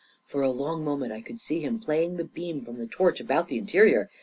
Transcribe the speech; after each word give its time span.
For 0.25 0.41
a 0.41 0.49
long 0.49 0.83
moment 0.83 1.11
I 1.11 1.21
could 1.21 1.39
see 1.39 1.59
him 1.59 1.77
playing 1.79 2.17
the 2.17 2.23
beam 2.23 2.65
from 2.65 2.79
the 2.79 2.87
torch 2.87 3.19
about 3.19 3.49
the 3.49 3.59
interior. 3.59 4.09